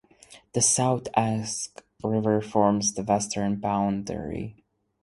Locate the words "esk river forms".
1.15-2.95